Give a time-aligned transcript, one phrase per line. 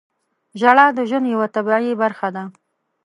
[0.59, 2.43] •ژړا د ژوند یوه طبیعي برخه ده.